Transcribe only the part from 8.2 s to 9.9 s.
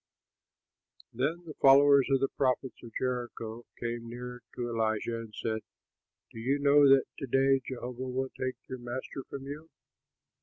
take your master from you?"